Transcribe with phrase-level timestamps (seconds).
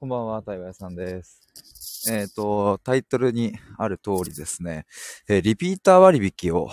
[0.00, 2.10] こんばんは、対話屋さんです。
[2.10, 4.86] えっ、と、タイトルにある通りですね、
[5.28, 6.70] えーリピーター割引を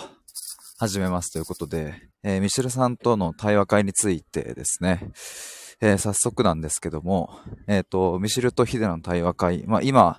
[0.78, 5.10] 始めますということで、えーミシェルさんとの対話会についてですね、
[5.82, 7.28] えー早速なんですけども、
[7.66, 10.18] えっ、と、ミシェルとヒデの対話会、まあ今、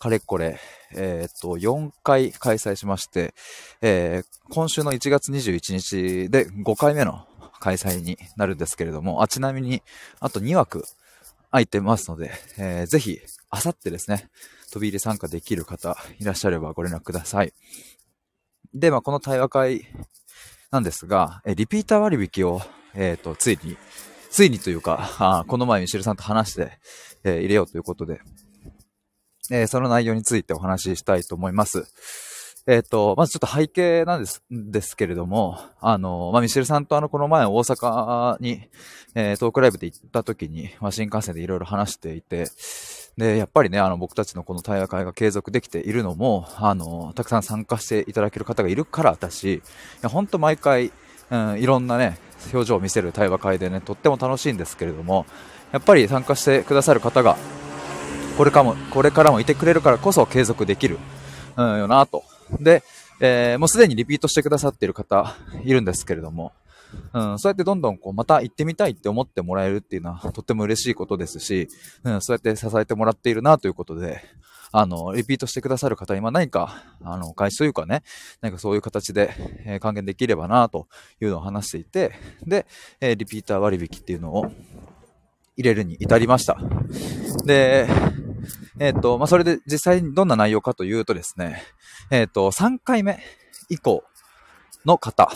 [0.00, 0.58] かれこれ、
[0.96, 3.34] えっ、と、4回開催しまして、
[3.82, 7.24] えー今週の1月21日で5回目の
[7.60, 9.80] 開催になるんですけれども、あ、ちなみに、
[10.18, 10.82] あと2枠
[11.50, 14.28] 空いてますので、えーぜひ、あさってですね、
[14.72, 17.52] 飛び入り参加できる方いらっしゃればご連絡ください。
[18.74, 19.86] で、まあ、この対話会
[20.70, 22.60] なんですが、えリピーター割引を、
[22.94, 23.76] えっ、と、ついに、
[24.30, 26.78] ついにというか、あこの前ミシェルさんと話して、
[27.24, 28.20] えー入れようということで、
[29.50, 31.88] えーその内容についてお話ししたいと思います。
[32.70, 38.60] えっ、と、まずちょっと背景なんです、ですけれども、あの、まあ、ミシェルさんとあの、この前大阪に、
[39.14, 42.44] えートークライブで行った時に、まあ、新幹線でいろいろ話していて、
[43.16, 49.62] で、やっぱりね、あの、僕たちのこの対話会が継続できているのも、あの、たくさん参加していただける方がいるからだし、い
[50.02, 50.92] や、ほんと毎回、
[51.30, 52.18] うん、いろんなね、
[52.52, 55.24] 表情を見せる対話会でね、とっても楽しいんですけれども、
[55.72, 57.38] やっぱり参加してくださる方が、
[58.36, 60.98] これかも、これからもいてくれるからこそ継続できる、
[61.56, 62.24] うん、よなと。
[62.60, 62.82] で、
[63.20, 66.52] えーもうすでにリピートしてくださっている方いるんですけれども、
[67.12, 71.68] うん、そうやってどんどんこうまた行ってみたいって思ってもらえるっていうのはとっても嬉しいことですし、
[72.04, 74.22] うん、そうやって支えてもらっているなということで、
[74.70, 78.02] あの、リピートしてくださる方に、まあ何か、あの、開始というかね、
[78.42, 80.88] 何かそういう形で、えー還元できればなと
[81.20, 82.12] いうのを話していて、
[82.46, 82.66] で、
[83.00, 84.52] えーリピーター割引っていうのを
[85.56, 86.58] 入れるに至りました。
[87.44, 87.88] で、
[88.80, 91.62] えっ、と、まあ、それで実際にどんな内容かというとですね、
[92.10, 93.18] えっ、と、3回目
[93.68, 94.04] 以降
[94.84, 95.30] の方、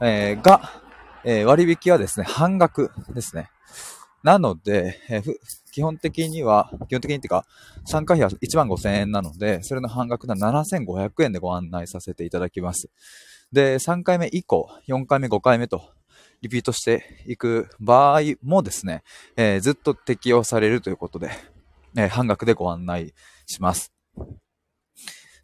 [0.00, 0.82] えーが、
[1.24, 3.50] え割引はですね、半額ですね。
[4.22, 5.38] なので、えふ
[5.72, 7.44] 基本的には、基本的にっていうか、
[7.84, 12.90] 参加費は1万5000円なので、それの半額な7500円でご案内させていただきます。
[13.52, 15.82] で、3回目以降、4回目、5回目と、
[16.40, 19.02] リピートしていく場合もですね、
[19.36, 21.30] えーずっと適用されるということで、
[21.98, 23.12] えー半額でご案内
[23.46, 23.92] します。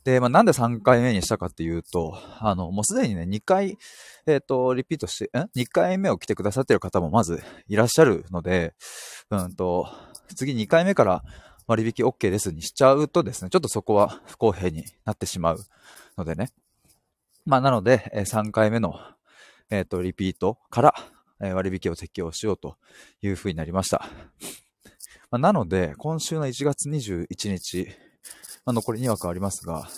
[0.05, 3.79] で、まあ、なんで3回目にしたかっていうと、あの、もうすでにね、2回、
[4.27, 8.75] えっ、と、リピートして、ん ?2 回目を来てくださってる方もまずいらっしゃるので、
[9.31, 9.89] うんと、
[10.37, 11.25] 次2回目から
[11.67, 15.59] 割引 OK ですにしちゃうとですね、ちょっとそこは不公平になってしまう
[16.19, 16.51] のでね。
[17.47, 18.95] まあ、なので、え3回目の、
[19.71, 20.95] えっ、と、リピートから、
[21.41, 22.77] え割引を適用しようと
[23.23, 24.07] いうふうになりました。
[25.35, 27.89] まあ、なので、今週の1月21日、
[28.65, 29.89] まあ、残り2枠ありますが、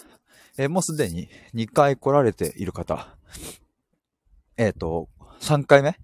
[0.57, 3.15] えーもうすでに2回来られている方、
[4.57, 5.11] えっ、と、
[5.41, 5.99] 3回目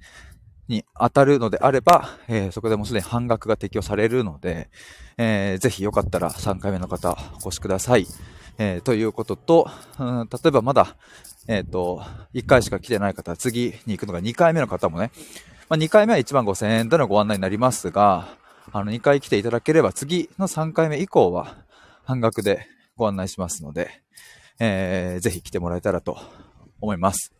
[0.69, 4.69] に当たるのであれば、えーそこでもうすでに半額が適用されるので、
[5.17, 8.07] えーぜひよかったら3回目の方お越しください。
[8.59, 10.99] えーということと、うん例えばまだ、
[11.49, 12.03] えっ、と、
[12.35, 15.11] 1回しか来てない方、次に行くのが2回目の方もね、
[15.71, 21.57] まあ、2回目は1万5000円でのご案内になりますが、あの、2回来ていただければ次の3回目以降は
[22.05, 23.91] 半額でご案内しますので、
[24.59, 26.19] えーぜひ来てもらえたらと
[26.81, 27.33] 思います。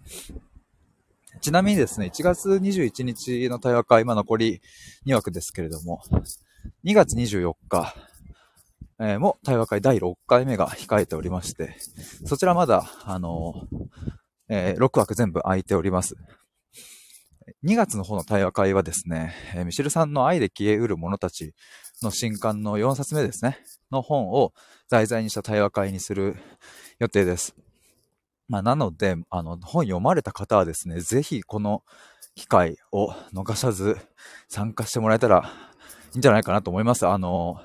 [1.41, 4.61] ちなみにですね、1月21日の対話会、今残り
[5.07, 6.03] 2枠ですけれども、
[6.85, 7.95] 2月24日、
[9.01, 11.77] えーも対話会第6回目が控えておりまして、
[12.27, 13.67] そちらまだ、あの
[14.49, 16.17] えー6枠全部空いております。
[17.65, 21.55] 2月の方の対話会はですね、えーミシェルさんの愛で消えうる者たち
[22.03, 23.59] の新刊の4冊目ですね、
[23.91, 24.53] の本を
[24.91, 26.37] 題材にした対話会にする
[26.99, 27.55] 予定です。
[28.49, 31.83] まあ、なので、あの、本読まれた方はですね、ぜひこの
[32.35, 33.97] 機会を逃さず
[34.49, 35.51] 参加してもらえたら
[36.13, 37.07] いいんじゃないかなと思います。
[37.07, 37.61] あの、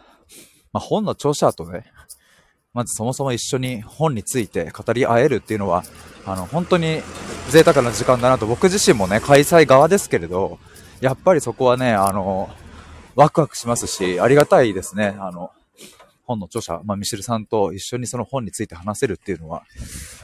[0.72, 1.92] まあ、本の著者とね、
[2.74, 5.84] まずそもそも一緒に本について語り合えるっていうのは、
[6.26, 7.02] あの、本当に
[7.50, 10.60] 贅沢な時間だなと僕自身もね、開催側ですけれど、
[11.02, 12.50] やっぱりそこはね、あの、
[13.16, 15.16] ワクワクしますし、ありがたいですね。
[15.20, 15.52] あの、
[16.24, 19.64] 本の著者、まあ、ミシルさんと一緒にその本について話せるっていうのは、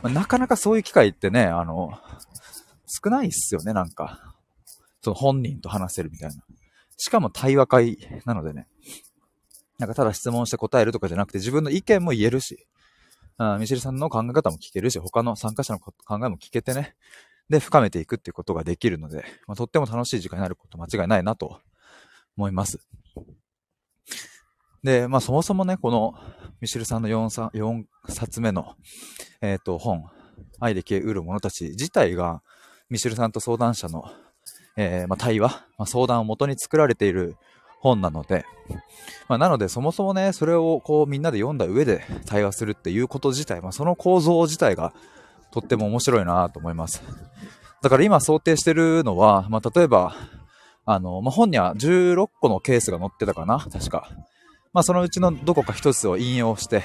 [0.01, 1.91] まあなかなかそういう機会ってね、あの、
[2.87, 4.35] 少ないっすよね、なんか。
[5.01, 6.35] その本人と話せるみたいな。
[6.97, 8.67] しかも対話会なのでね。
[9.79, 12.65] なんかただ質問して答えるとかじゃなくて自分の意見も言えるし、
[13.37, 16.95] あミシェルさんの考え方も聞けるし、他の参加者の考えも聞けてね。
[17.49, 21.59] で、深めていくっていうことができるので、まあ、とっても楽しい時間になること間違いないなと
[22.37, 22.79] 思います。
[24.83, 26.13] で、まあそもそもね、この
[26.61, 28.75] ミシェルさんの 4, 4冊目の、
[29.41, 30.05] えっ、と、本、
[30.59, 32.41] 愛で消えうる者たち自体が、
[32.89, 34.05] ミシェルさんと相談者の、
[34.75, 37.37] えーまあ、対話、まあ、相談を元に作られている
[37.83, 38.45] 本なので、
[39.27, 44.93] まあ、なのでそもそもね、それをこうみんなで読んだ上で対話するっていうこと自体、まあ、その構造自体が
[45.51, 47.03] とっても面白いなと思います。
[47.81, 50.15] だから今想定してるのは、まあ、例えば、
[50.85, 54.09] あの、まあ、本には16個のケースが載ってたかな確か。
[54.71, 56.83] まあ、そのうちのどこか一つを引用して、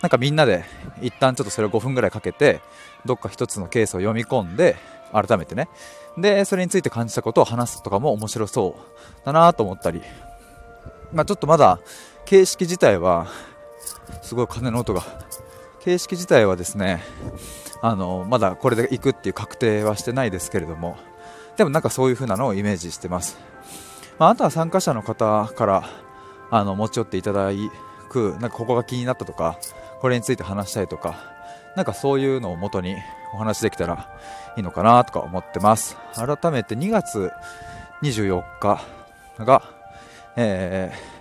[0.00, 0.64] なんかみんなで
[1.02, 2.60] 一旦ちょっとそれを5分ぐらいかけて、
[3.04, 4.76] どっか一つのケースを読み込んで、
[5.14, 5.68] 改めてね。
[6.18, 8.76] で、それについて感じたことを話すとかも面白そ
[9.22, 10.02] うだなと思ったり。
[11.12, 11.78] まあ、ちょっとまだ
[12.24, 13.28] 形式自体は、
[14.22, 15.02] すごい鐘の音が。
[15.80, 17.02] 形式自体はですね、
[17.82, 20.96] あの、まだこれで行くっていう確定はしてないですけれども、
[21.56, 23.38] でもなんかそういう風なのをイメージしてます。
[24.18, 25.84] まあ、あとは参加者の方から、
[26.50, 27.50] あの、持ち寄っていただ
[28.08, 29.58] く、なんかここが気になったとか、
[30.00, 31.16] これについて話したいとか、
[31.76, 32.96] なんかそういうのを元に
[33.34, 34.08] お話できたら
[34.56, 35.96] いいのかなとか思ってます。
[36.14, 37.30] 改めて2月
[38.02, 38.80] 24日
[39.38, 39.62] が、
[40.36, 41.14] えー、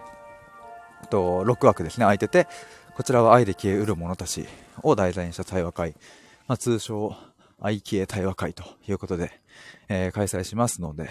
[1.14, 2.48] と、6枠ですね、空いてて、
[2.96, 4.48] こちらは愛で消えうる者たち
[4.82, 5.96] を題材にした対話会。
[6.48, 7.16] まあ、通称、
[7.60, 9.32] 愛消え対話会ということで、
[9.90, 11.10] えー、開催しますので、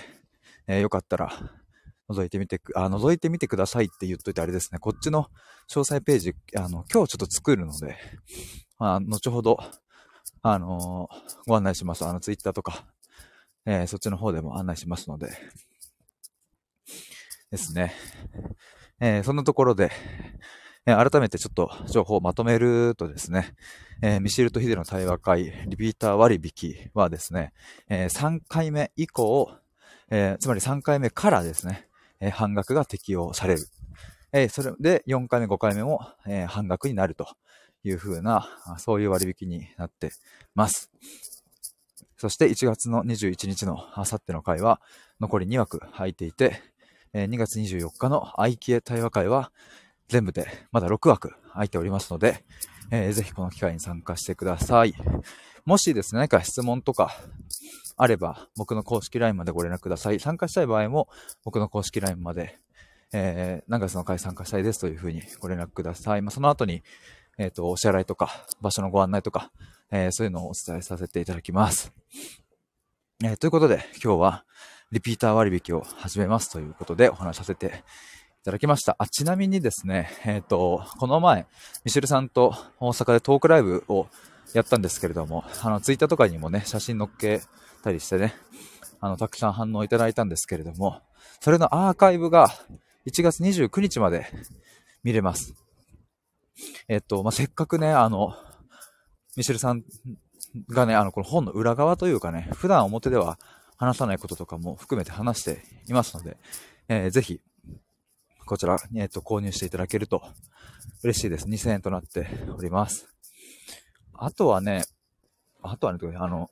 [0.66, 1.32] えー、よかったら、
[2.10, 4.80] 覗いてみてく、あ、覗いてみてくださいって言っといてあれですね。
[4.80, 5.28] こっちの
[5.68, 7.96] 詳細ページ、あの、今日ちょっと作るので、
[8.78, 9.58] まあ、後ほど、
[10.44, 12.04] あのー、ご案内します。
[12.04, 12.84] あの、ツイッターとか、
[13.64, 15.30] えー、そっちの方でも案内しますので、
[17.52, 17.94] ですね。
[18.98, 19.92] えー、そんなところで、
[20.84, 23.54] え改めてちょっと情報をまとめるとですね、
[24.02, 27.52] えー、ミシルとヒデの対話会、リピーター割引はですね、
[27.88, 29.48] えー、3回目以降、
[30.10, 31.86] えー、つまり3回目からですね、
[32.18, 33.60] え半額が適用される。
[34.32, 37.28] えそれで4回目、5回目も、え半額になると
[37.84, 38.48] いう風な、
[38.78, 40.10] そういう割引になって
[40.54, 40.90] ます。
[42.16, 44.80] そして1月の21日のあさっての回は
[45.20, 46.60] 残り2枠入っていて、
[47.14, 49.52] 2月24日の愛機対話会は
[50.08, 52.44] 全部でまだ6枠空いておりますので、
[52.90, 54.94] えー、ぜひこの機会に参加してください。
[55.64, 57.16] もしですね、何か質問とか
[57.96, 60.20] あれば、僕の公式 LINE までご連絡ください。
[60.20, 61.08] 参加したい場合も、
[61.44, 62.58] 僕の公式 LINE まで、
[63.12, 66.22] えー、何月の会参加したいですというふうにご連絡ください。
[66.22, 66.82] まあ、その後に、
[67.38, 69.50] えっ、ー、と、お支払いとか、場所のご案内とか、
[69.90, 71.92] えー、そういうのをお伝えさせていただきます。
[73.24, 74.44] えー、ということで、今日は、
[74.92, 78.94] リピーター割引を始めますということでお話しさせていただきました。
[78.98, 81.46] あ、ちなみにですね、えっ、ー、と、この前、
[81.84, 84.06] ミシェルさんと大阪でトークライブを
[84.52, 87.40] やったんですけれども、あの、ツイッターとかにもね、写真載っけ
[87.82, 88.34] たりしてね、
[89.00, 91.00] あの、たくさん反応いただいたんですけれども、
[91.40, 92.48] それのアーカイブが
[93.06, 94.26] 1月29日まで
[95.02, 95.54] 見れます。
[96.88, 98.34] えっと、まあ、せっかくね、あの、
[99.36, 99.82] ミシェルさん
[100.68, 103.38] がね、あの、この本の裏側というかね、普段表では
[103.76, 106.36] 話さないこととかも含めて話していますので、
[106.88, 107.40] えー、ぜひ、
[108.46, 110.22] こちら、えっ、と、購入していただけると
[111.02, 111.46] 嬉しいです。
[111.46, 112.26] 2000円となって
[112.56, 113.08] おります。
[114.14, 114.84] あとはね、
[115.62, 116.50] あとはね、あの、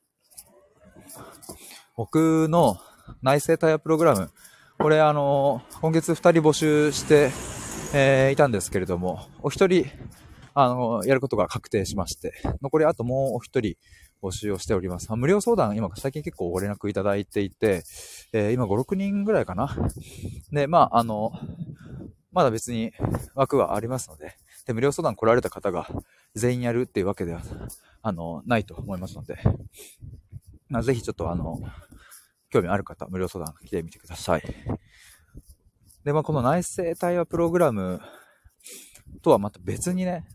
[1.96, 2.78] 僕の
[3.22, 4.30] 内製タイヤプログラム、
[4.78, 7.30] これあの、今月2人募集して、
[7.92, 9.84] えー、いたんですけれども、お一人、
[10.54, 12.32] あの、やることが確定しまして、
[12.62, 13.74] 残りあともうお一人
[14.22, 15.12] 募集をしております。
[15.16, 17.82] 無料相談、今最近結構ご連絡いただいていて、
[18.32, 19.76] えー、今5、6人ぐらいかな。
[20.52, 21.32] で、まあ、あの、
[22.30, 22.92] まだ別に
[23.34, 25.88] 枠はありますので、で、無料相談来られた方が
[26.36, 27.42] 全員やるっていうわけでは、
[28.02, 29.36] あの、ないと思いますので、
[30.68, 31.58] まあ、ぜひちょっとあの、
[32.50, 34.42] 興味ある方、無料相談来てみてください。
[36.04, 38.00] で、まあ、この内製対話プログラム
[39.22, 40.26] とはまた別にね、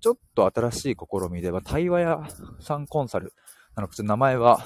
[0.00, 2.28] ちょっと新しい試みで、まあ、対話屋
[2.60, 3.34] さんコンサル、
[3.74, 4.64] あの、名前は、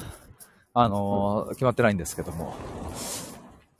[0.74, 2.54] あのー、決まってないんですけども、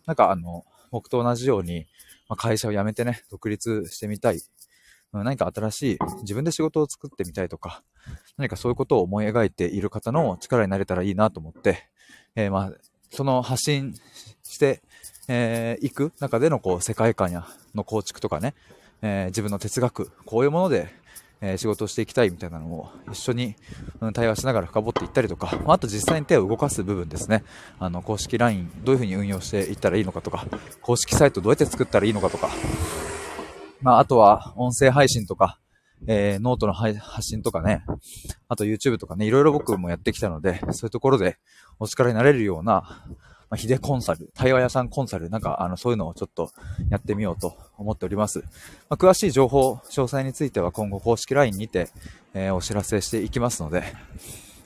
[0.06, 1.86] なんかあの、僕と同じように、
[2.28, 4.40] まあ、会社を辞めてね、独立してみたい。
[5.12, 7.82] 何か新しい自分で仕事を作ってみたいとか、
[8.36, 11.88] 何かそういうことを思い描いている方の力になれたらいいなと思って、
[12.34, 12.72] えー、まあ、
[13.10, 13.94] その発信
[14.42, 14.82] して、
[15.28, 18.54] えー、く中でのこう世界観やの構築とかね、
[19.02, 20.88] えー、自分の哲学、こういうもので、
[21.40, 23.54] えー、仕事をしていきたいみたいなのを一緒に、
[24.00, 27.44] うん、対話しながら深掘っていったりとか、まあ、あと実際に手を動かす部分ですね。
[27.78, 30.46] あの、公式 LINE どういうふうに運用していったらいいのかとか、
[30.80, 32.50] 公式サイトどうやって作ったらいいのかとか、
[33.82, 35.60] まあ、あとは音声配信とか、
[36.06, 37.84] えー、ノートの発信とかね、
[38.48, 41.38] あと YouTube とかね、いろいろ僕もやってきたので、そういうところで
[41.78, 43.04] お力になれるような、
[43.50, 46.50] まあ、ヒデコンサル、対話屋さんコンサル、なんか、あの、そういうのをちょっと
[46.90, 48.40] やってみようと思っております。
[48.88, 51.88] まあ、詳しい情報、詳細については今後公式 LINE にて、
[52.34, 53.84] えー、お知らせしていきますので、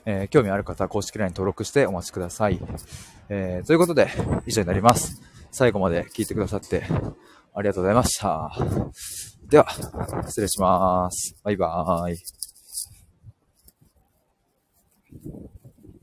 [0.05, 2.59] えー、興味ある方は公式 LINE 登録してお待ちください。
[3.29, 4.09] えー、ということで、
[4.45, 5.21] 以上になります。
[5.51, 6.83] 最後まで聞いてくださって
[7.53, 8.51] ありがとうございました。
[9.47, 9.67] では、
[10.27, 11.35] 失礼します。
[11.43, 12.17] バイバーイ。